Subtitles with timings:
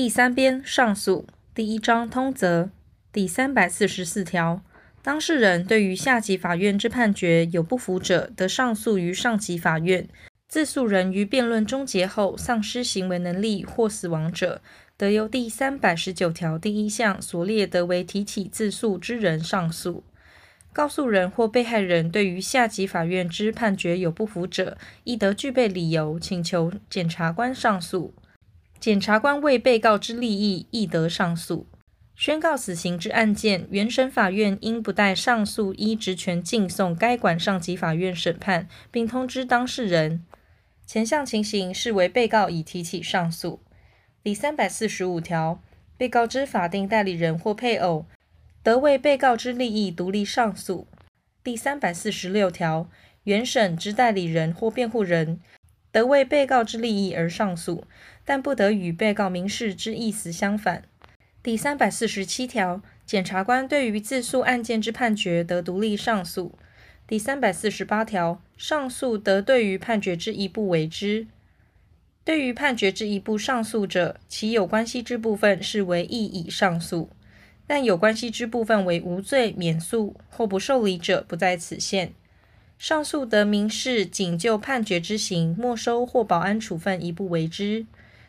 [0.00, 2.70] 第三编上诉第一章通则
[3.12, 4.62] 第三百四十四条，
[5.02, 10.08] 当事人对于下级法院之判决有不服者，得上诉于上级法院。
[10.46, 14.62] 自诉人于辩论终结后丧失行为能力或死亡者，
[14.96, 20.04] 得由第三百十九条第一项所列得为提起自诉之人上诉。
[20.72, 28.14] 告诉人或被害人对于下级法院之判决有不服者，亦得具备理由请求检察官上诉。
[28.80, 31.66] 检察官为被告之利益，亦得上诉。
[32.14, 40.24] 宣告死刑之案件，原审法院应不待上诉，依职权敬送该管上级法院审判，并通知当事人。
[40.86, 43.60] 前项情形视为被告已提起上诉。
[44.22, 45.62] 第三百四十五条，
[45.96, 48.06] 被告之法定代理人或配偶，
[48.62, 50.88] 得为被告之利益独立上诉。
[51.44, 52.88] 第三百四十六条，
[53.24, 55.40] 原审之代理人或辩护人，
[55.98, 57.84] 得为被告之利益而上诉，
[58.24, 60.84] 但不得与被告民事之意思相反。
[61.42, 66.56] 第三百四十七条，检察官对于自诉案件之判决，得独立上诉。
[67.08, 71.26] 第三百四十八条，上诉得对于判决之一部为之。
[72.22, 77.08] 对于判决之一部上诉者，其有关系之部分视为亦已上诉；
[77.66, 82.12] 但有关系之部分为无罪、免诉或不受理者，不在此限。
[82.78, 87.84] 上诉得民事仅就判决执行没收或保安处分一部为之。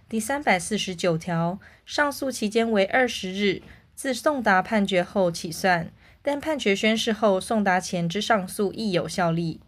[0.10, 3.62] 第三百四十九条，上诉期间为二十日，
[3.94, 5.92] 自送达判决后起算。
[6.22, 9.62] 但判决宣示后送达前之上诉亦有效力。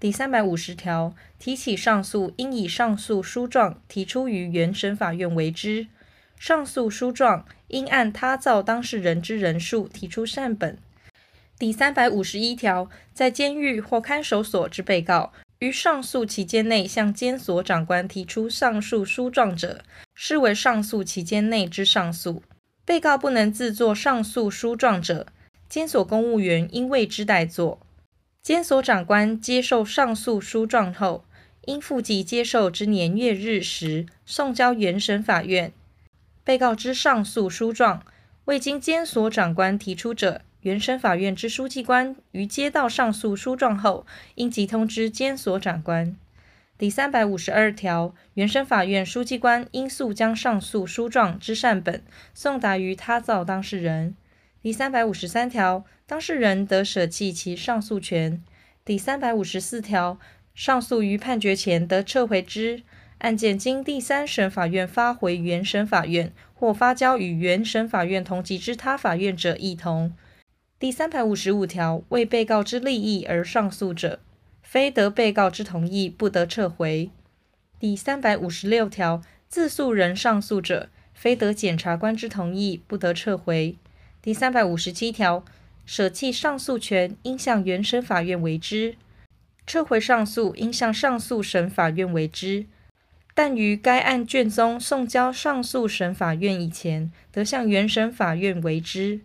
[0.00, 5.88] 第三百五十条，提起上诉应以上诉书状提出于原审法院为之。
[6.38, 10.78] 上诉书状应按他造当事人之人数提出缮本。
[11.58, 19.82] 第三百五十一条，在监狱或看守所之被告，于上诉期间内向监所长官提出上诉书状者，
[20.14, 22.44] 视为上诉期间内之上诉。
[22.84, 25.26] 被告不能自作上诉书状者，
[25.68, 27.80] 监所公务员应为之代作，
[28.40, 31.24] 监所长官接受上诉书状后，
[31.66, 35.72] 应附记接受之年月日时，送交原审法院。
[36.44, 38.04] 被告之上诉书状
[38.44, 44.04] 未经监所长官提出者，原审法院之书记官于接到上诉书状后，
[44.34, 46.16] 应即通知监所长官。
[46.76, 52.02] 第三百五十二条，原审法院书记官应速将上诉书状之善本
[52.34, 54.14] 送达于他造当事人。
[54.60, 58.42] 第三百五十三条，当事人得舍弃其上诉权。
[58.84, 60.18] 第三百五十四条，
[60.54, 62.82] 上诉于判决前得撤回之。
[63.18, 70.12] 案件经第三审法院发回原审法院，或发交与原审法院同级之他法院者，亦同。
[70.80, 74.20] 第三百五十五条，为被告之利益而上诉者，
[74.62, 77.10] 非得被告之同意，不得撤回。
[77.80, 83.76] 第三百五十六条，自诉人上诉者，非得检察官之同意，不得撤回。
[84.22, 85.44] 第三百五十七条，
[85.84, 88.92] 舍弃上诉权应向原审法院为之；
[89.66, 92.66] 撤回上诉应向上诉审法院为之。
[93.34, 99.22] 但于该案卷宗送交上诉审法院以前，得向原审法院为之。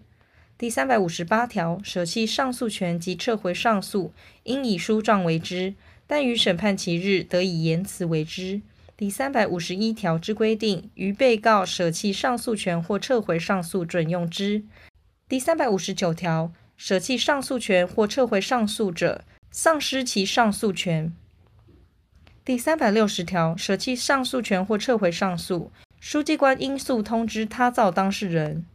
[0.64, 4.14] 第三百五十八条，舍弃上诉权及撤回上诉，
[4.44, 5.74] 应以书状为之；
[6.08, 8.62] 但于审判期日，得以言辞为之。
[8.96, 14.64] 第三百五十一条之规定，于被告舍弃上诉权或撤回上诉准用之。
[15.28, 21.12] 第三百五十九条，舍弃上诉权或撤回上诉者，丧失其上诉权。
[22.46, 28.66] 第三百六十条，舍弃上诉权或撤回上诉，书记官应速通知他造当事人。